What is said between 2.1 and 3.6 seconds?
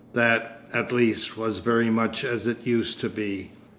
as it used to be.